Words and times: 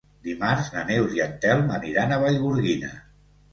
Dimarts 0.27 0.71
na 0.75 0.85
Neus 0.87 1.13
i 1.17 1.21
en 1.27 1.37
Telm 1.45 1.71
aniran 1.77 2.17
a 2.17 2.19
Vallgorguina. 2.25 2.93